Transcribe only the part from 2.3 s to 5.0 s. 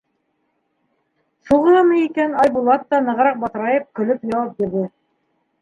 Айбулат та, нығыраҡ батырайып, көлөп яуап бирҙе: